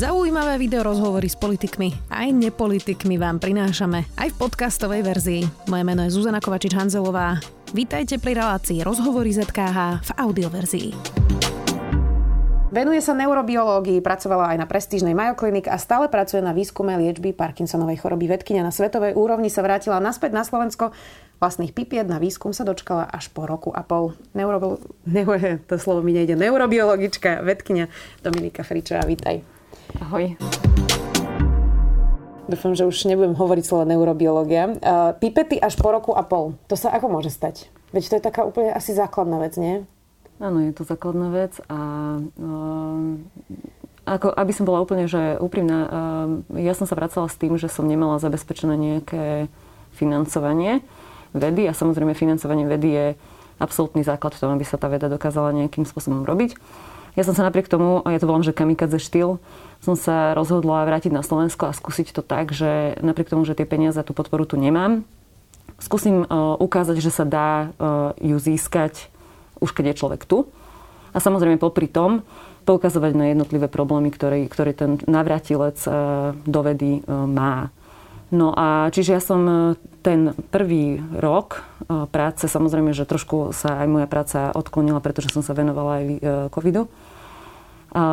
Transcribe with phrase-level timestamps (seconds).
[0.00, 5.42] Zaujímavé video rozhovory s politikmi aj nepolitikmi vám prinášame aj v podcastovej verzii.
[5.68, 7.36] Moje meno je Zuzana Kovačič-Hanzelová.
[7.76, 10.88] Vítajte pri relácii Rozhovory ZKH v audioverzii.
[12.72, 17.36] Venuje sa neurobiológii, pracovala aj na prestížnej Mayo Clinic a stále pracuje na výskume liečby
[17.36, 18.24] Parkinsonovej choroby.
[18.24, 20.96] Vedkynia na svetovej úrovni sa vrátila naspäť na Slovensko.
[21.44, 24.16] Vlastných pipiet na výskum sa dočkala až po roku a pol.
[24.32, 24.80] Neuro...
[25.04, 25.60] Neuro...
[25.68, 26.40] To slovo mi nejde.
[26.40, 27.92] Neurobiologička, vedkynia
[28.24, 29.59] Dominika Fričová, vítaj.
[29.98, 30.38] Ahoj.
[32.46, 34.74] Dúfam, že už nebudem hovoriť slovo neurobiológia.
[34.78, 36.54] Uh, pipety až po roku a pol.
[36.70, 37.66] To sa ako môže stať?
[37.90, 39.82] Veď to je taká úplne asi základná vec, nie?
[40.38, 41.78] Áno, je to základná vec a
[42.22, 43.18] uh,
[44.08, 47.68] ako, aby som bola úplne že úprimná, uh, ja som sa vracala s tým, že
[47.68, 49.52] som nemala zabezpečené nejaké
[49.94, 50.80] financovanie
[51.36, 53.06] vedy a samozrejme financovanie vedy je
[53.60, 56.56] absolútny základ v tom, aby sa tá veda dokázala nejakým spôsobom robiť.
[57.18, 59.42] Ja som sa napriek tomu, ja to volám, že kamikadze štýl,
[59.82, 63.66] som sa rozhodla vrátiť na Slovensko a skúsiť to tak, že napriek tomu, že tie
[63.66, 65.02] peniaze a tú podporu tu nemám,
[65.80, 69.10] skúsim uh, ukázať, že sa dá uh, ju získať
[69.60, 70.48] už keď je človek tu.
[71.12, 72.24] A samozrejme popri tom
[72.64, 77.68] poukazovať na jednotlivé problémy, ktoré, ktoré ten navratilec uh, do vedy má.
[78.30, 79.74] No a čiže ja som
[80.06, 81.66] ten prvý rok
[82.14, 86.06] práce, samozrejme, že trošku sa aj moja práca odklonila, pretože som sa venovala aj
[86.54, 86.86] covidu.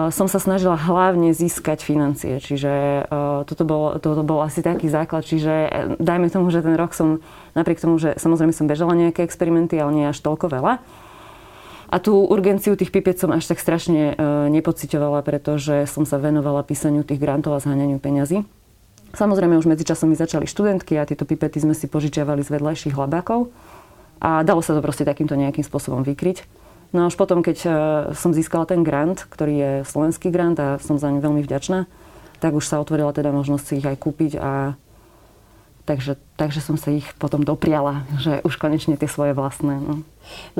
[0.10, 3.06] Som sa snažila hlavne získať financie, čiže
[3.46, 5.54] toto bol, toto bol asi taký základ, čiže
[6.02, 7.22] dajme tomu, že ten rok som,
[7.54, 10.82] napriek tomu, že samozrejme som bežala nejaké experimenty, ale nie až toľko veľa.
[11.94, 14.18] A tú urgenciu tých pipiec som až tak strašne
[14.50, 18.50] nepocitovala, pretože som sa venovala písaniu tých grantov a zháňaniu peňazí.
[19.16, 23.52] Samozrejme, už medzičasom mi začali študentky a tieto pipety sme si požičiavali z vedľajších labákov.
[24.18, 26.44] A dalo sa to proste takýmto nejakým spôsobom vykryť.
[26.96, 27.70] No a už potom, keď e,
[28.16, 31.86] som získala ten grant, ktorý je slovenský grant a som za ňu veľmi vďačná,
[32.40, 34.80] tak už sa otvorila teda možnosť si ich aj kúpiť a
[35.88, 39.80] Takže, takže som sa ich potom dopriala, že už konečne tie svoje vlastné.
[39.80, 40.04] No.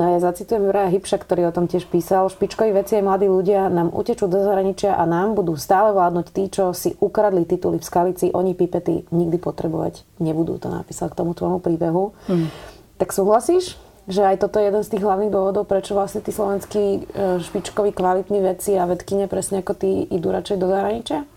[0.00, 2.32] a ja zacitujem Juraja Hybša, ktorý o tom tiež písal.
[2.32, 6.48] Špičkoví veci aj mladí ľudia nám utečú do zahraničia a nám budú stále vládnuť tí,
[6.48, 8.32] čo si ukradli tituly v skalici.
[8.32, 10.56] Oni pipety nikdy potrebovať nebudú.
[10.64, 12.16] To napísal k tomu tvojmu príbehu.
[12.24, 12.48] Hmm.
[12.96, 13.76] Tak súhlasíš?
[14.08, 16.98] že aj toto je jeden z tých hlavných dôvodov, prečo vlastne tí slovenskí e,
[17.44, 21.28] špičkoví kvalitní veci a vedkyne presne ako tí idú radšej do zahraničia?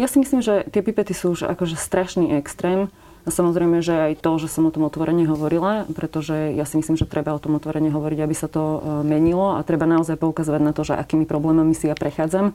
[0.00, 2.88] Ja si myslím, že tie pipety sú už akože strašný extrém.
[3.26, 6.94] A samozrejme, že aj to, že som o tom otvorene hovorila, pretože ja si myslím,
[6.94, 10.62] že treba o tom otvorene hovoriť, aby sa to e, menilo a treba naozaj poukazovať
[10.62, 12.54] na to, že akými problémami si ja prechádzam,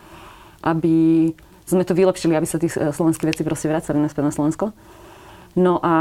[0.63, 0.95] aby
[1.67, 4.71] sme to vylepšili, aby sa tí e, slovenskí veci proste vracali naspäť na Slovensko.
[5.59, 5.95] No a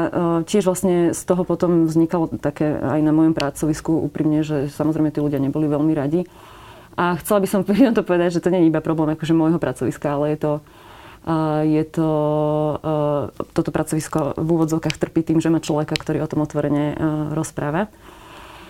[0.00, 0.06] e,
[0.48, 5.20] tiež vlastne z toho potom vznikalo také aj na mojom pracovisku úprimne, že samozrejme tí
[5.20, 6.24] ľudia neboli veľmi radi.
[6.96, 7.60] A chcela by som
[7.98, 10.52] to povedať, že to nie je iba problém akože môjho pracoviska, ale je to
[11.68, 12.10] je to,
[13.52, 16.96] toto pracovisko v úvodzovkách trpí tým, že má človeka, ktorý o tom otvorene
[17.36, 17.92] rozpráva.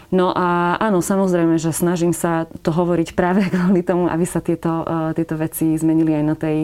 [0.09, 4.83] No a áno, samozrejme, že snažím sa to hovoriť práve kvôli tomu, aby sa tieto,
[5.15, 6.59] tieto veci zmenili aj na tej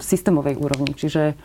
[0.00, 0.96] systémovej úrovni.
[0.96, 1.36] Čiže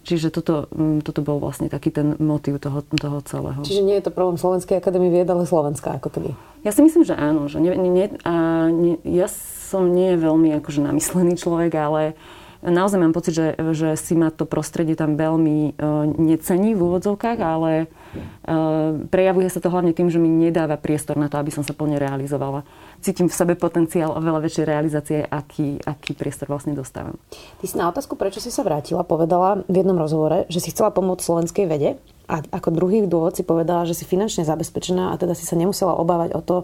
[0.00, 0.64] Čiže toto,
[1.04, 3.60] toto bol vlastne taký ten motív toho, toho celého.
[3.60, 6.32] Čiže nie je to problém Slovenskej akadémie vied, ale Slovenská ako keby.
[6.64, 7.52] Ja si myslím, že áno.
[7.52, 12.16] Že nie, nie, a nie, ja som nie veľmi akože namyslený človek, ale
[12.64, 17.38] naozaj mám pocit, že, že si ma to prostredie tam veľmi uh, necení v úvodzovkách,
[17.40, 21.64] ale uh, prejavuje sa to hlavne tým, že mi nedáva priestor na to, aby som
[21.64, 22.64] sa plne realizovala.
[23.00, 27.16] Cítim v sebe potenciál oveľa väčšej realizácie, aký, aký priestor vlastne dostávam.
[27.60, 30.92] Ty si na otázku, prečo si sa vrátila, povedala v jednom rozhovore, že si chcela
[30.92, 31.96] pomôcť slovenskej vede.
[32.30, 35.98] A ako druhý dôvod si povedala, že si finančne zabezpečená a teda si sa nemusela
[35.98, 36.56] obávať o to,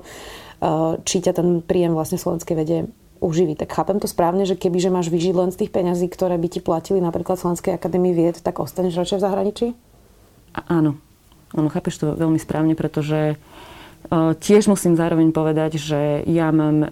[1.03, 2.79] či ťa ten príjem vlastne slovenskej vede
[3.27, 3.59] uživí.
[3.59, 6.49] Tak chápem to správne, že keby že máš vyžiť len z tých peňazí, ktoré by
[6.49, 9.67] ti platili napríklad Slovenskej akadémii vied, tak ostaneš radšej v zahraničí?
[10.55, 11.03] A, áno.
[11.55, 16.89] Áno, chápeš to veľmi správne, pretože uh, tiež musím zároveň povedať, že ja mám uh,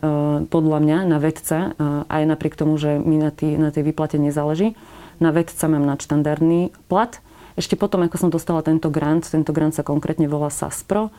[0.46, 4.16] podľa mňa na vedca, uh, aj napriek tomu, že mi na, tý, na tej výplate
[4.16, 4.78] nezáleží,
[5.18, 7.18] na vedca mám nadštandardný plat.
[7.58, 11.10] Ešte potom, ako som dostala tento grant, tento grant sa konkrétne volá SASPRO,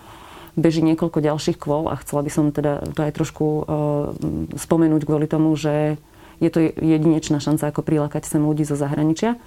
[0.55, 3.63] beží niekoľko ďalších kvôl a chcela by som teda to aj trošku uh,
[4.55, 5.99] spomenúť kvôli tomu, že
[6.39, 9.39] je to jedinečná šanca, ako prilákať sem ľudí zo zahraničia.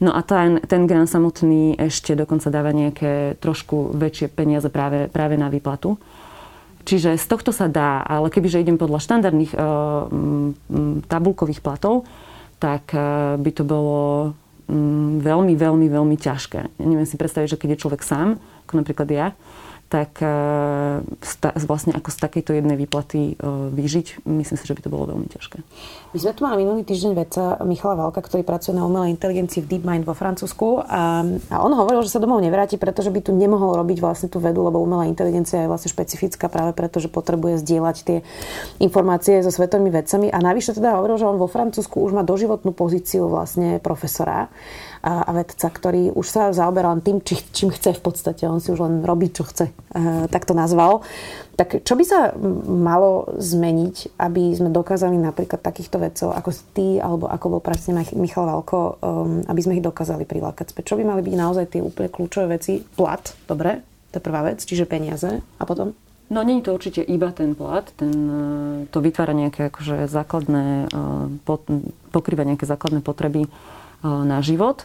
[0.00, 5.38] No a ten, ten grant samotný ešte dokonca dáva nejaké trošku väčšie peniaze práve, práve
[5.38, 6.00] na výplatu.
[6.84, 9.60] Čiže z tohto sa dá, ale kebyže idem podľa štandardných uh,
[11.08, 12.04] tabulkových platov,
[12.60, 14.36] tak uh, by to bolo
[14.68, 16.60] um, veľmi, veľmi, veľmi ťažké.
[16.60, 18.36] Ja neviem si predstaviť, že keď je človek sám,
[18.68, 19.32] ako napríklad ja,
[19.94, 20.26] tak
[21.62, 23.38] vlastne ako z takejto jednej výplaty
[23.70, 25.62] vyžiť, myslím si, že by to bolo veľmi ťažké.
[26.10, 29.70] My sme tu mali minulý týždeň vedca Michala Valka, ktorý pracuje na umelej inteligencii v
[29.70, 33.78] DeepMind vo Francúzsku a, a on hovoril, že sa domov nevráti, pretože by tu nemohol
[33.78, 37.96] robiť vlastne tú vedu, lebo umelá inteligencia je vlastne špecifická práve preto, že potrebuje zdieľať
[38.02, 38.18] tie
[38.82, 40.26] informácie so svetovými vedcami.
[40.34, 44.50] A navyše teda hovoril, že on vo Francúzsku už má doživotnú pozíciu vlastne profesora
[45.04, 48.48] a, a vedca, ktorý už sa zaoberal tým, či, čím chce v podstate.
[48.48, 49.68] On si už len robí, čo chce.
[49.68, 49.72] E,
[50.32, 51.04] tak to nazval.
[51.60, 52.32] Tak čo by sa
[52.64, 58.48] malo zmeniť, aby sme dokázali napríklad takýchto vedcov, ako ty, alebo ako bol presne Michal
[58.48, 60.96] Valko, um, aby sme ich dokázali prilákať späť?
[60.96, 62.82] Čo by mali byť naozaj tie úplne kľúčové veci?
[62.82, 65.44] Plat, dobre, to je prvá vec, čiže peniaze.
[65.60, 65.94] A potom?
[66.32, 68.42] No není to určite iba ten plat, ten, e,
[68.90, 71.56] to vytvára nejaké akože základné, e,
[72.10, 73.46] pokrýva nejaké základné potreby
[74.04, 74.84] na život.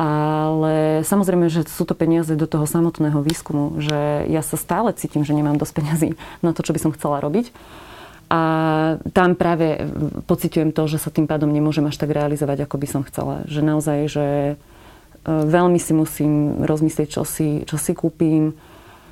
[0.00, 5.28] Ale samozrejme, že sú to peniaze do toho samotného výskumu, že ja sa stále cítim,
[5.28, 6.08] že nemám dosť peniazy
[6.44, 7.52] na to, čo by som chcela robiť.
[8.30, 8.40] A
[9.12, 9.84] tam práve
[10.24, 13.42] pociťujem to, že sa tým pádom nemôžem až tak realizovať, ako by som chcela.
[13.50, 14.54] Že naozaj, že e,
[15.26, 18.54] veľmi si musím rozmyslieť, čo si, čo si kúpim,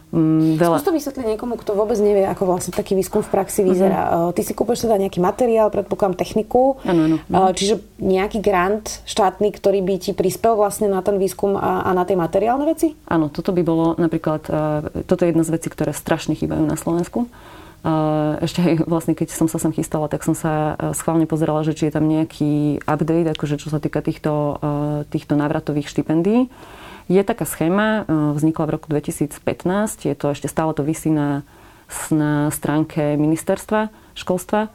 [0.08, 0.80] Mm, veľa...
[0.80, 4.08] Skús to vysvetliť niekomu, kto vôbec nevie, ako vlastne taký výskum v praxi vyzerá.
[4.08, 4.34] Mm-hmm.
[4.34, 7.52] Ty si kúpeš teda nejaký materiál, predpokladám techniku, ano, ano.
[7.52, 12.08] čiže nejaký grant štátny, ktorý by ti prispel vlastne na ten výskum a, a na
[12.08, 12.96] tie materiálne veci?
[13.04, 14.48] Áno, toto by bolo napríklad,
[15.04, 17.28] toto je jedna z vecí, ktoré strašne chýbajú na Slovensku.
[18.42, 21.86] Ešte aj vlastne, keď som sa sem chystala, tak som sa schválne pozerala, že či
[21.86, 24.58] je tam nejaký update, akože čo sa týka týchto,
[25.14, 26.50] týchto návratových štipendií.
[27.08, 31.40] Je taká schéma, e, vznikla v roku 2015, je to ešte stále to vysí na,
[32.12, 34.68] na stránke ministerstva školstva.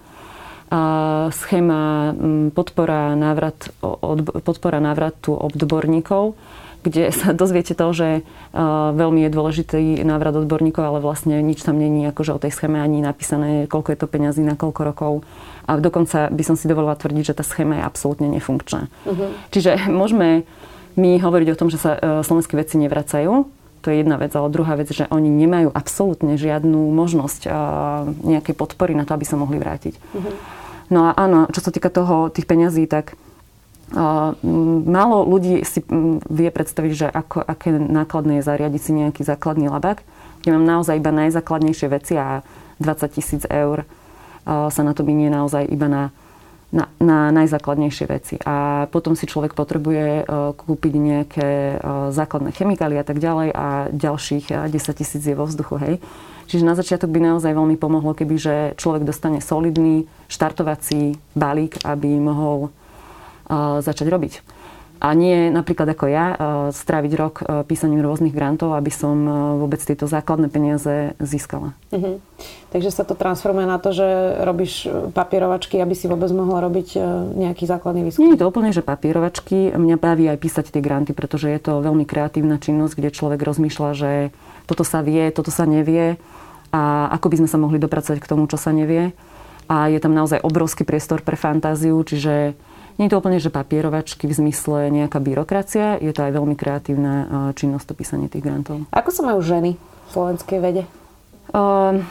[0.74, 0.82] A
[1.30, 2.18] schéma
[2.58, 6.34] podpora, návrat, od, podpora návratu odborníkov,
[6.82, 11.78] kde sa dozviete to, že uh, veľmi je dôležitý návrat odborníkov, ale vlastne nič tam
[11.78, 15.14] není akože o tej schéme ani napísané, koľko je to peňazí na koľko rokov.
[15.70, 18.92] A dokonca by som si dovolila tvrdiť, že tá schéma je absolútne nefunkčná.
[19.06, 19.30] Uh-huh.
[19.54, 20.44] Čiže môžeme
[20.94, 23.50] my hovoriť o tom, že sa e, slovenskí vedci nevracajú,
[23.84, 27.50] to je jedna vec, ale druhá vec, že oni nemajú absolútne žiadnu možnosť e,
[28.38, 29.98] nejakej podpory na to, aby sa mohli vrátiť.
[30.00, 30.36] Mm-hmm.
[30.94, 33.16] No a áno, čo sa týka toho, tých peňazí, tak
[33.96, 34.36] uh,
[34.84, 35.82] málo ľudí si
[36.30, 40.04] vie predstaviť, že ako, aké nákladné je zariadiť si nejaký základný labák,
[40.44, 42.44] kde mám naozaj iba najzákladnejšie veci a
[42.84, 43.88] 20 tisíc eur
[44.44, 46.12] sa na to minie naozaj iba na
[46.74, 48.36] na, na najzákladnejšie veci.
[48.42, 53.68] A potom si človek potrebuje uh, kúpiť nejaké uh, základné chemikálie a tak ďalej a
[53.94, 55.96] ďalších uh, 10 tisíc je vo vzduchu, hej.
[56.50, 62.20] Čiže na začiatok by naozaj veľmi pomohlo, keby že človek dostane solidný štartovací balík, aby
[62.20, 62.68] mohol
[63.80, 64.34] začať robiť.
[65.04, 66.36] A nie napríklad ako ja e,
[66.72, 71.76] stráviť rok e, písaním rôznych grantov, aby som e, vôbec tieto základné peniaze získala.
[71.92, 72.24] Uh-huh.
[72.72, 74.08] Takže sa to transformuje na to, že
[74.48, 76.98] robíš papierovačky, aby si vôbec mohla robiť
[77.36, 78.26] nejaký základný výskum?
[78.26, 79.76] Nie je to úplne, že papierovačky.
[79.76, 83.90] Mňa baví aj písať tie granty, pretože je to veľmi kreatívna činnosť, kde človek rozmýšľa,
[83.94, 84.12] že
[84.66, 86.18] toto sa vie, toto sa nevie
[86.74, 89.14] a ako by sme sa mohli dopracovať k tomu, čo sa nevie.
[89.70, 92.58] A je tam naozaj obrovský priestor pre fantáziu, čiže
[92.98, 97.14] nie je to úplne, že papierovačky v zmysle nejaká byrokracia, je to aj veľmi kreatívna
[97.58, 98.86] činnosť to písanie tých grantov.
[98.94, 100.84] Ako sa majú ženy v slovenskej vede?
[101.54, 102.02] Uh,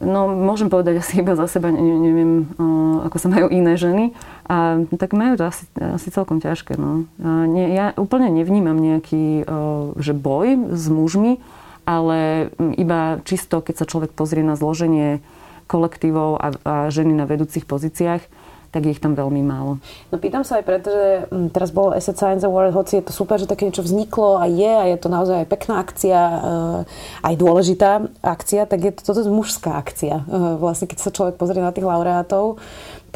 [0.00, 4.16] no, môžem povedať asi iba za seba, ne, neviem, uh, ako sa majú iné ženy.
[4.48, 6.76] A tak majú to asi, asi celkom ťažké.
[6.80, 7.04] No.
[7.20, 11.40] A nie, ja úplne nevnímam nejaký uh, že boj s mužmi,
[11.86, 15.22] ale iba čisto, keď sa človek pozrie na zloženie
[15.70, 18.22] kolektívov a, a ženy na vedúcich pozíciách,
[18.70, 19.78] tak ich tam veľmi málo.
[20.10, 23.12] No pýtam sa aj preto, že mm, teraz bol Asset Science Award, hoci je to
[23.14, 27.26] super, že také niečo vzniklo a je a je to naozaj aj pekná akcia, eh,
[27.26, 30.22] aj dôležitá akcia, tak je to toto mužská akcia.
[30.22, 32.58] Eh, vlastne keď sa človek pozrie na tých laureátov,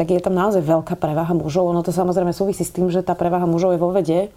[0.01, 1.69] tak je tam naozaj veľká prevaha mužov.
[1.77, 4.33] Ono to samozrejme súvisí s tým, že tá prevaha mužov je vo vede.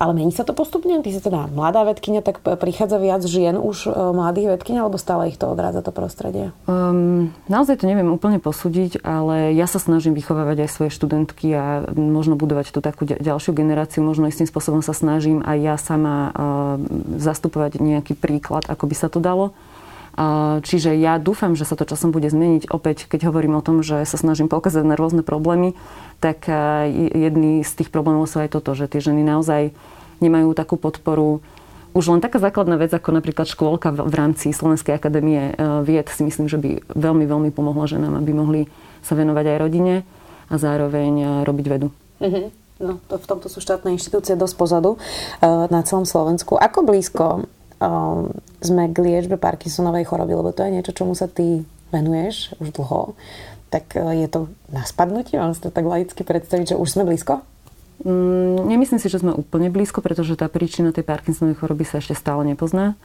[0.00, 1.04] Ale mení sa to postupne?
[1.04, 5.28] Ty si teda mladá vedkynia, tak prichádza viac žien už e, mladých vedkyň, alebo stále
[5.28, 6.56] ich to odrádza to prostredie?
[6.64, 11.84] Um, naozaj to neviem úplne posúdiť, ale ja sa snažím vychovávať aj svoje študentky a
[11.92, 14.00] možno budovať tú takú ďalšiu generáciu.
[14.00, 16.32] Možno istým spôsobom sa snažím aj ja sama uh,
[17.20, 19.52] zastupovať nejaký príklad, ako by sa to dalo.
[20.60, 22.68] Čiže ja dúfam, že sa to časom bude zmeniť.
[22.68, 25.72] Opäť, keď hovorím o tom, že sa snažím poukázať na rôzne problémy,
[26.20, 26.44] tak
[26.92, 29.72] jedný z tých problémov sú aj toto, že tie ženy naozaj
[30.20, 31.40] nemajú takú podporu.
[31.90, 36.22] Už len taká základná vec, ako napríklad škôlka v rámci Slovenskej akadémie e, vied, si
[36.22, 38.60] myslím, že by veľmi, veľmi pomohla ženám, aby mohli
[39.02, 39.94] sa venovať aj rodine
[40.46, 41.88] a zároveň e, robiť vedu.
[42.22, 42.46] Mm-hmm.
[42.80, 44.98] No, to, v tomto sú štátne inštitúcie dosť pozadu e,
[45.66, 46.54] na celom Slovensku.
[46.54, 47.50] Ako blízko
[48.60, 53.16] sme k liečbe Parkinsonovej choroby, lebo to je niečo, čomu sa ty venuješ už dlho,
[53.72, 55.40] tak je to na spadnutie?
[55.40, 57.40] Mám si to tak laicky predstaviť, že už sme blízko?
[58.00, 62.16] Mm, nemyslím si, že sme úplne blízko, pretože tá príčina tej Parkinsonovej choroby sa ešte
[62.16, 62.96] stále nepozná,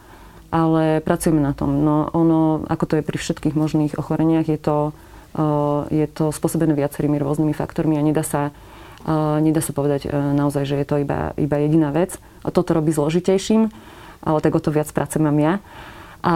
[0.56, 1.84] ale pracujeme na tom.
[1.84, 4.96] No ono, ako to je pri všetkých možných ochoreniach, je to,
[5.36, 8.56] uh, je to spôsobené viacerými rôznymi faktormi a nedá sa,
[9.04, 12.16] uh, nedá sa povedať uh, naozaj, že je to iba, iba jediná vec.
[12.48, 13.68] A toto robí zložitejším,
[14.26, 15.62] ale tak o to viac práce mám ja.
[16.26, 16.36] A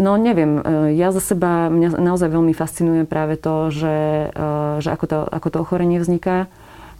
[0.00, 0.56] no neviem,
[0.96, 4.32] ja za seba, mňa naozaj veľmi fascinuje práve to, že,
[4.80, 6.48] že ako, to, ako to ochorenie vzniká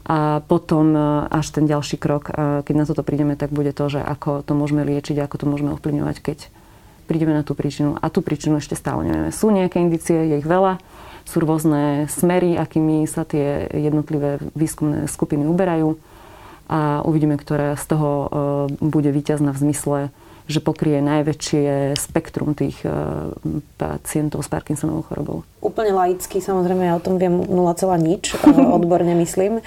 [0.02, 1.00] a potom e,
[1.30, 4.52] až ten ďalší krok, e, keď na toto prídeme, tak bude to, že ako to
[4.58, 6.38] môžeme liečiť, ako to môžeme ovplyvňovať, keď
[7.06, 7.94] prídeme na tú príčinu.
[8.02, 9.30] A tú príčinu ešte stále nevieme.
[9.30, 10.82] Sú nejaké indície, je ich veľa,
[11.22, 15.94] sú rôzne smery, akými sa tie jednotlivé výskumné skupiny uberajú
[16.72, 18.26] a uvidíme, ktorá z toho e,
[18.80, 19.98] bude víťazná v zmysle
[20.50, 22.92] že pokrie najväčšie spektrum tých eh,
[23.78, 25.38] pacientov s Parkinsonovou chorobou.
[25.62, 27.48] Úplne laicky, samozrejme, ja o tom viem 0,
[28.02, 28.38] nič, eh,
[28.78, 29.62] odborne myslím.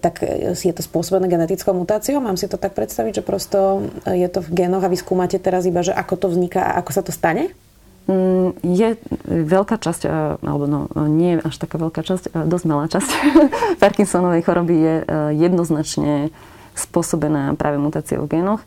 [0.00, 0.24] Tak
[0.56, 2.16] je to spôsobené genetickou mutáciou?
[2.16, 5.68] Mám si to tak predstaviť, že prosto je to v génoch a vy skúmate teraz
[5.68, 7.52] iba, že ako to vzniká a ako sa to stane?
[8.04, 10.02] Mm, je veľká časť,
[10.44, 13.10] alebo no, nie až taká veľká časť, dosť malá časť
[13.82, 14.94] Parkinsonovej choroby je
[15.40, 16.28] jednoznačne
[16.76, 18.62] spôsobená práve mutáciou v génoch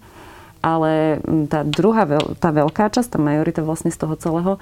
[0.58, 2.10] ale mm, tá druhá,
[2.42, 4.54] tá veľká časť, tá majorita vlastne z toho celého,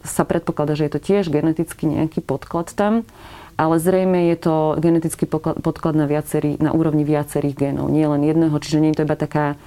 [0.00, 3.04] sa predpokladá, že je to tiež geneticky nejaký podklad tam,
[3.60, 8.56] ale zrejme je to genetický podklad na, viacerý, na úrovni viacerých génov, nie len jedného,
[8.56, 9.60] čiže nie je to iba taká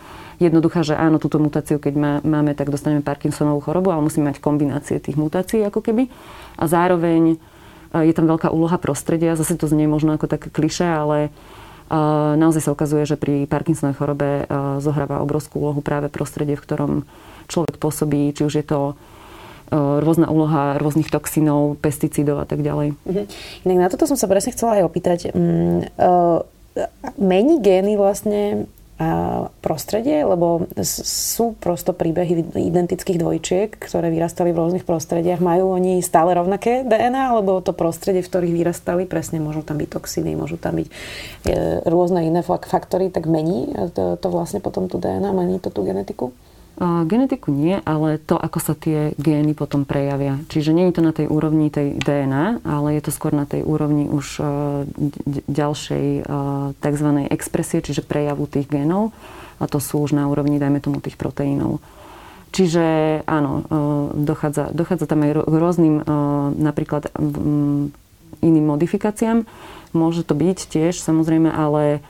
[0.49, 4.43] jednoduchá, že áno, túto mutáciu, keď má, máme, tak dostaneme Parkinsonovú chorobu, ale musíme mať
[4.43, 6.11] kombinácie tých mutácií ako keby.
[6.59, 7.39] A zároveň
[7.93, 11.29] je tam veľká úloha prostredia, zase to znie možno ako také kliše, ale
[12.39, 14.29] Naozaj sa ukazuje, že pri Parkinsonovej chorobe
[14.81, 16.91] zohráva obrovskú úlohu práve prostredie, v ktorom
[17.45, 18.97] človek pôsobí, či už je to
[19.73, 22.97] rôzna úloha rôznych toxínov, pesticídov a tak ďalej.
[23.05, 23.23] Mhm.
[23.69, 25.19] Inak na toto som sa presne chcela aj opýtať.
[25.33, 25.89] Mm,
[27.21, 28.65] mení gény vlastne
[29.65, 35.41] prostredie, lebo sú prosto príbehy identických dvojčiek, ktoré vyrastali v rôznych prostrediach.
[35.41, 39.89] Majú oni stále rovnaké DNA, alebo to prostredie, v ktorých vyrastali, presne môžu tam byť
[39.89, 40.93] toxiny, môžu tam byť e,
[41.89, 46.29] rôzne iné faktory, tak mení to, to vlastne potom tú DNA, mení to tú genetiku?
[46.81, 50.41] Genetiku nie, ale to, ako sa tie gény potom prejavia.
[50.49, 53.61] Čiže nie je to na tej úrovni tej DNA, ale je to skôr na tej
[53.61, 54.43] úrovni už e,
[55.45, 56.21] ďalšej e,
[56.81, 57.09] tzv.
[57.29, 59.13] expresie, čiže prejavu tých génov.
[59.61, 61.77] A to sú už na úrovni, dajme tomu, tých proteínov.
[62.49, 62.85] Čiže
[63.29, 63.63] áno, e,
[64.25, 65.95] dochádza, dochádza tam aj k rôznym
[66.57, 67.13] napríklad
[68.41, 69.45] iným modifikáciám.
[69.93, 72.01] Môže to byť tiež, samozrejme, ale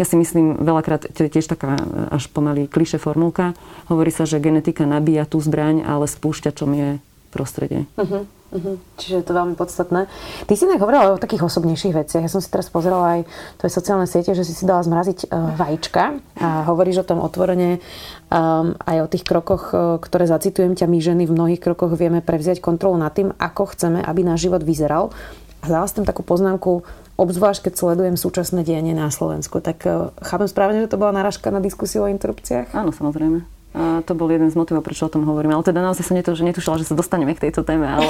[0.00, 1.76] ja si myslím, veľakrát, to je tiež taká
[2.08, 3.52] až pomaly kliše formulka,
[3.92, 6.88] hovorí sa, že genetika nabíja tú zbraň, ale spúšťačom je
[7.28, 7.84] prostredie.
[8.00, 8.24] Uh-huh.
[8.50, 8.82] Uh-huh.
[8.98, 10.10] Čiže je to veľmi podstatné.
[10.48, 12.26] Ty si tak hovorila o takých osobnejších veciach.
[12.26, 13.30] Ja som si teraz pozerala aj
[13.62, 17.78] tvoje sociálne siete, že si si dala zmraziť uh, vajíčka a hovoríš o tom otvorene
[17.78, 22.18] um, aj o tých krokoch, uh, ktoré zacitujem ťa, my ženy v mnohých krokoch vieme
[22.18, 25.14] prevziať kontrolu nad tým, ako chceme, aby náš život vyzeral.
[25.60, 26.82] A dala som takú poznámku,
[27.20, 29.60] obzvlášť keď sledujem súčasné dianie na Slovensku.
[29.60, 32.72] Tak uh, chápem správne, že to bola narážka na diskusiu o interrupciách?
[32.72, 33.60] Áno, samozrejme.
[33.70, 35.54] A to bol jeden z motivov, prečo o tom hovorím.
[35.54, 37.86] Ale teda naozaj som netu, že netušila, že sa dostaneme k tejto téme.
[37.86, 38.02] Ale...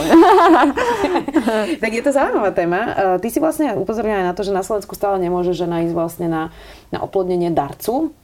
[1.85, 2.81] tak je to zaujímavá téma.
[3.21, 6.33] Ty si vlastne upozornila aj na to, že na Slovensku stále nemôže žena ísť vlastne
[6.33, 6.43] na,
[6.89, 8.17] na oplodnenie darcu.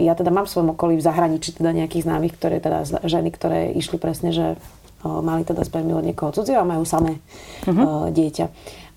[0.00, 3.76] Ja teda mám v svojom okolí v zahraničí teda nejakých známych, ktoré teda ženy, ktoré
[3.76, 4.56] išli presne, že
[5.04, 7.20] mali teda spermiu od niekoho cudzieho a majú samé
[7.64, 8.12] uh-huh.
[8.12, 8.46] dieťa.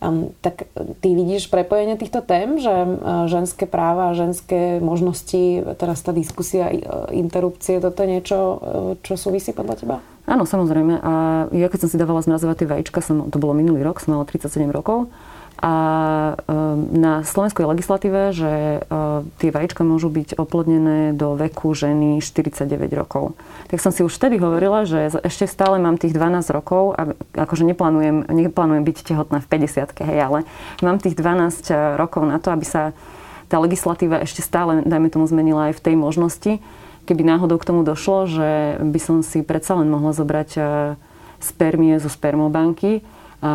[0.04, 0.68] Um, tak
[1.00, 7.08] ty vidíš prepojenie týchto tém, že uh, ženské práva, ženské možnosti, teraz tá diskusia, uh,
[7.16, 8.58] interrupcie, toto je niečo, uh,
[9.00, 9.96] čo súvisí podľa teba?
[10.28, 11.00] Áno, samozrejme.
[11.00, 11.14] A
[11.56, 14.28] ja keď som si dávala zmrazovať tie vajíčka, som, to bolo minulý rok, som mala
[14.28, 15.08] 37 rokov
[15.64, 15.76] a
[16.36, 22.68] ehm, na slovenskej legislatíve, že ehm, tie vajíčka môžu byť oplodnené do veku ženy 49
[22.92, 23.40] rokov.
[23.72, 27.64] Tak som si už vtedy hovorila, že ešte stále mám tých 12 rokov a akože
[27.64, 30.40] neplánujem, neplánujem byť tehotná v 50 hej, ale
[30.84, 32.92] mám tých 12 eh, rokov na to, aby sa
[33.48, 36.52] tá legislatíva ešte stále, dajme tomu, zmenila aj v tej možnosti,
[37.08, 38.50] keby náhodou k tomu došlo, že
[38.84, 40.50] by som si predsa len mohla zobrať
[41.44, 43.04] spermie zo spermobanky
[43.44, 43.54] a,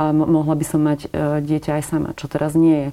[0.00, 2.90] a mohla by som mať e, dieťa aj sama, čo teraz nie je.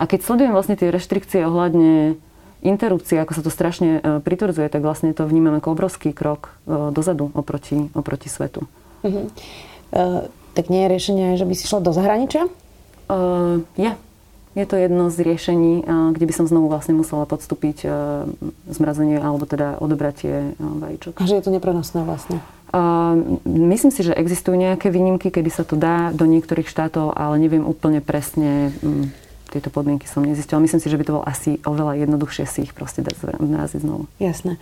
[0.00, 2.16] A keď sledujem vlastne tie reštrikcie ohľadne
[2.64, 6.88] interrupcie, ako sa to strašne e, pritvrdzuje, tak vlastne to vnímam ako obrovský krok e,
[6.96, 8.64] dozadu oproti, oproti svetu.
[9.04, 9.28] Uh-huh.
[9.92, 12.48] Uh, tak nie je riešenie, že by si šla do zahraničia?
[13.10, 13.92] Uh, je.
[14.52, 17.88] Je to jedno z riešení, kde by som znovu vlastne musela podstúpiť
[18.68, 21.16] zmrazenie alebo teda odobratie vajíčok.
[21.16, 22.44] A že je to neprenosné vlastne?
[23.44, 27.64] Myslím si, že existujú nejaké výnimky, kedy sa to dá do niektorých štátov, ale neviem
[27.64, 28.72] úplne presne,
[29.52, 30.64] tieto podmienky som nezistila.
[30.64, 34.08] Myslím si, že by to bolo asi oveľa jednoduchšie si ich proste dať naraziť znovu.
[34.16, 34.56] Jasné.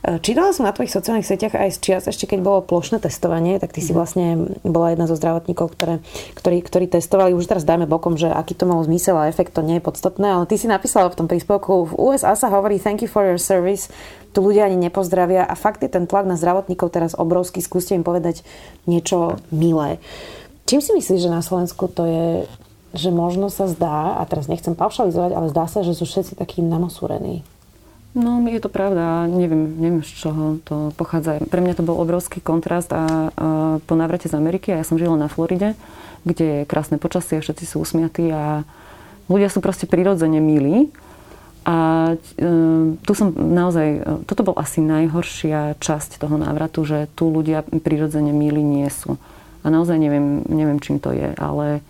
[0.00, 3.60] E, čítala som na tvojich sociálnych sieťach aj z čias, ešte keď bolo plošné testovanie,
[3.60, 3.96] tak ty si mhm.
[4.00, 4.26] vlastne
[4.64, 6.00] bola jedna zo zdravotníkov, ktoré,
[6.32, 7.36] ktorí, ktorí testovali.
[7.36, 10.24] Už teraz dajme bokom, že aký to malo zmysel a efekt, to nie je podstatné,
[10.24, 13.36] ale ty si napísala v tom príspevku, v USA sa hovorí thank you for your
[13.36, 13.92] service,
[14.30, 17.58] tu ľudia ani nepozdravia a fakt je ten tlak na zdravotníkov teraz obrovský.
[17.58, 18.46] Skúste im povedať
[18.86, 19.98] niečo milé.
[20.70, 22.26] Čím si myslíš, že na Slovensku to je
[22.90, 26.58] že možno sa zdá, a teraz nechcem paušalizovať, ale zdá sa, že sú všetci takí
[26.62, 27.46] namosúrení.
[28.10, 29.30] No, je to pravda.
[29.30, 31.38] Neviem, neviem, z čoho to pochádza.
[31.46, 33.06] Pre mňa to bol obrovský kontrast a, a
[33.86, 35.78] po návrate z Ameriky, a ja som žila na Floride,
[36.26, 38.66] kde je krásne počasie, všetci sú usmiatí a
[39.30, 40.90] ľudia sú proste prirodzene milí.
[41.62, 42.46] A e,
[42.98, 48.34] tu som naozaj, e, toto bol asi najhoršia časť toho návratu, že tu ľudia prirodzene
[48.34, 49.22] milí nie sú.
[49.62, 51.84] A naozaj neviem, neviem čím to je, ale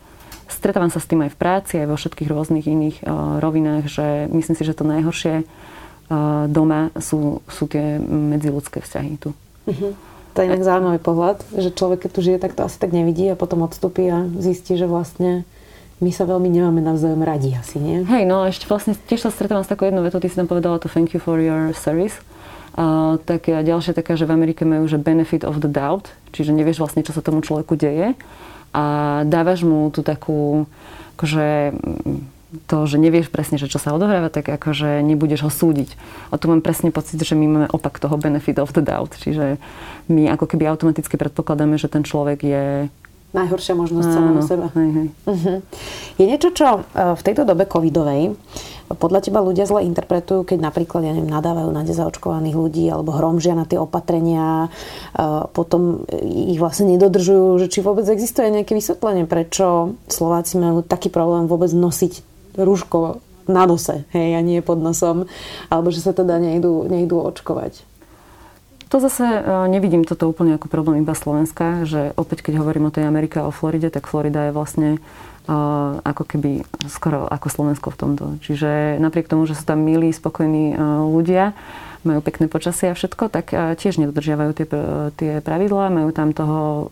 [0.50, 4.26] stretávam sa s tým aj v práci, aj vo všetkých rôznych iných uh, rovinách, že
[4.34, 9.30] myslím si, že to najhoršie uh, doma sú, sú tie medziludské vzťahy tu.
[9.66, 9.94] Uh-huh.
[10.34, 13.26] To je inak zaujímavý pohľad, že človek, keď tu žije, tak to asi tak nevidí
[13.30, 15.42] a potom odstupí a zistí, že vlastne
[15.98, 18.06] my sa veľmi nemáme navzájom radi asi, nie?
[18.06, 20.46] Hej, no a ešte vlastne tiež sa stretávam s takou jednou vetou, ty si tam
[20.46, 22.16] povedala to thank you for your service.
[22.78, 26.78] Uh, tak ďalšia taká, že v Amerike majú, že benefit of the doubt, čiže nevieš
[26.78, 28.14] vlastne, čo sa tomu človeku deje
[28.70, 28.84] a
[29.26, 30.66] dávaš mu tú takú,
[31.18, 31.74] akože
[32.66, 35.94] to, že nevieš presne, že čo sa odohráva, tak akože nebudeš ho súdiť.
[36.30, 39.14] A tu mám presne pocit, že my máme opak toho benefit of the doubt.
[39.14, 39.62] Čiže
[40.10, 42.64] my ako keby automaticky predpokladáme, že ten človek je
[43.30, 44.66] najhoršia možnosť samého seba.
[44.74, 45.08] Hej, hej.
[45.26, 45.58] Uh-huh.
[46.18, 48.34] Je niečo, čo e, v tejto dobe covidovej
[48.90, 53.54] podľa teba ľudia zle interpretujú, keď napríklad, ja neviem, nadávajú na nezaočkovaných ľudí alebo hromžia
[53.54, 59.94] na tie opatrenia, e, potom ich vlastne nedodržujú, že či vôbec existuje nejaké vysvetlenie, prečo
[60.10, 62.26] Slováci majú taký problém vôbec nosiť
[62.58, 65.30] rúško na nose, hej, a nie pod nosom,
[65.70, 67.86] alebo že sa teda nejdú, nejdú očkovať.
[68.90, 72.94] To zase e, nevidím toto úplne ako problém iba Slovenska, že opäť keď hovorím o
[72.94, 74.98] tej Amerike a o Floride, tak Florida je vlastne
[75.46, 78.24] uh, ako keby skoro ako Slovensko v tomto.
[78.42, 81.54] Čiže napriek tomu, že sú tam milí, spokojní uh, ľudia,
[82.02, 84.66] majú pekné počasie a všetko, tak tiež nedodržiavajú tie,
[85.20, 85.92] tie pravidlá.
[85.92, 86.88] Majú tam toho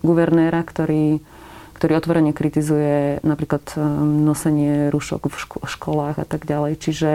[0.00, 1.20] guvernéra, ktorý,
[1.76, 6.80] ktorý otvorene kritizuje napríklad nosenie rúšok v ško- školách a tak ďalej.
[6.80, 7.10] Čiže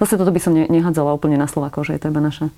[0.00, 2.52] zase toto by som ne- nehádzala úplne na Slovákov, že je to iba naša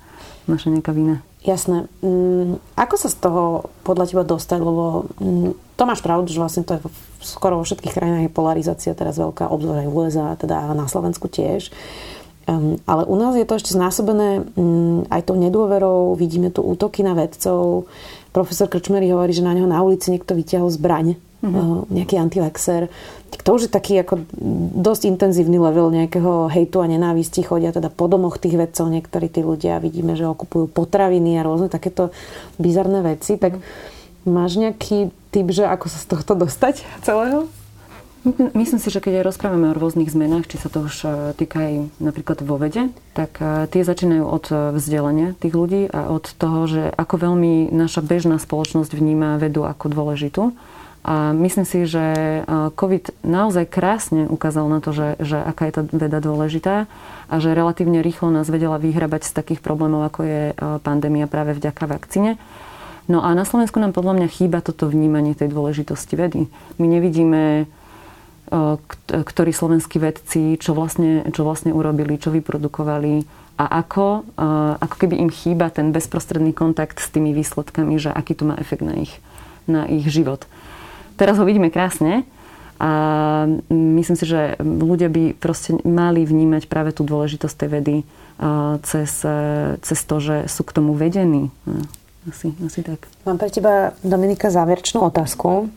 [0.49, 1.21] naša nejaká vina.
[1.45, 1.85] Jasné.
[2.01, 4.59] Mm, ako sa z toho podľa teba dostať?
[4.59, 6.81] Lebo mm, to máš pravdu, že vlastne to je
[7.21, 11.29] skoro vo všetkých krajinách je polarizácia teraz veľká, obzvlášť aj v USA, teda na Slovensku
[11.29, 11.71] tiež.
[12.49, 17.05] Um, ale u nás je to ešte znásobené um, aj tou nedôverou, vidíme tu útoky
[17.05, 17.85] na vedcov.
[18.33, 21.87] Profesor Krčmery hovorí, že na neho na ulici niekto vyťahol zbraň uh-huh.
[21.89, 22.91] nejaký antivaxer.
[23.29, 24.25] Tak to už je taký ako
[24.79, 27.45] dosť intenzívny level nejakého hejtu a nenávisti.
[27.45, 29.83] Chodia teda po domoch tých vedcov niektorí tí ľudia.
[29.83, 32.09] Vidíme, že okupujú potraviny a rôzne takéto
[32.57, 33.37] bizarné veci.
[33.37, 33.61] Tak
[34.25, 37.47] máš nejaký typ, že ako sa z tohto dostať celého?
[38.51, 41.63] Myslím si, že keď aj rozprávame o rôznych zmenách, či sa to už e, týka
[41.63, 41.73] aj
[42.03, 46.83] napríklad vo vede, tak e, tie začínajú od vzdelania tých ľudí a od toho, že
[46.99, 50.51] ako veľmi naša bežná spoločnosť vníma vedu ako dôležitú
[50.99, 52.03] a myslím si, že
[52.49, 56.91] COVID naozaj krásne ukázal na to, že, že aká je tá veda dôležitá
[57.31, 60.41] a že relatívne rýchlo nás vedela vyhrabať z takých problémov, ako je
[60.83, 62.35] pandémia práve vďaka vakcíne.
[63.09, 66.45] No a na Slovensku nám podľa mňa chýba toto vnímanie tej dôležitosti vedy.
[66.77, 67.65] My nevidíme,
[69.09, 73.25] ktorí slovenskí vedci, čo vlastne, čo vlastne urobili, čo vyprodukovali
[73.57, 74.29] a ako,
[74.77, 78.85] ako keby im chýba ten bezprostredný kontakt s tými výsledkami, že aký to má efekt
[78.85, 79.13] na ich,
[79.65, 80.45] na ich život.
[81.19, 82.23] Teraz ho vidíme krásne
[82.79, 82.91] a
[83.67, 87.95] myslím si, že ľudia by proste mali vnímať práve tú dôležitosť tej vedy
[88.87, 89.11] cez,
[89.83, 91.51] cez to, že sú k tomu vedení.
[92.23, 93.03] Asi, asi tak.
[93.27, 95.67] Mám pre teba, Dominika, záverečnú otázku.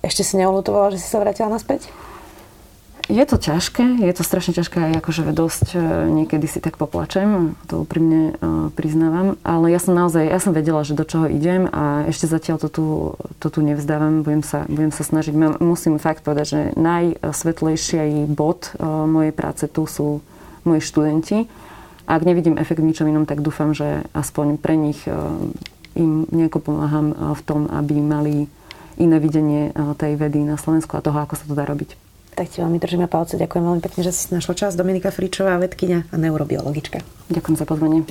[0.00, 1.92] Ešte si neulutovala, že si sa vrátila naspäť?
[3.10, 5.78] Je to ťažké, je to strašne ťažké aj akože dosť e,
[6.14, 10.86] niekedy si tak poplačem, to úprimne uh, priznávam, ale ja som naozaj, ja som vedela,
[10.86, 12.86] že do čoho idem a ešte zatiaľ to tu,
[13.42, 15.34] to tu nevzdávam, budem sa, budem sa snažiť.
[15.58, 20.22] Musím fakt povedať, že najsvetlejší bod uh, mojej práce tu sú
[20.62, 21.50] moji študenti.
[22.06, 24.98] Ak nevidím efekt v ničom inom, tak dúfam, že aspoň pre nich
[25.94, 28.50] im nejako pomáham v tom, aby mali
[28.98, 32.09] iné videnie tej vedy na Slovensku a toho, ako sa to dá robiť.
[32.34, 33.36] Tak ti veľmi držíme palce.
[33.40, 34.78] Ďakujem veľmi pekne, že si našla čas.
[34.78, 37.02] Dominika Fričová, vedkynia a neurobiologička.
[37.30, 38.02] Ďakujem za pozvanie.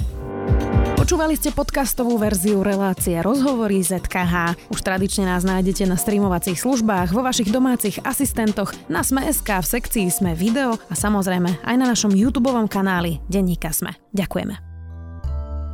[1.00, 4.70] Počúvali ste podcastovú verziu relácie Rozhovory ZKH.
[4.70, 10.06] Už tradične nás nájdete na streamovacích službách, vo vašich domácich asistentoch, na Sme.sk, v sekcii
[10.14, 13.98] Sme video a samozrejme aj na našom YouTube kanáli Denníka Sme.
[14.14, 14.69] Ďakujeme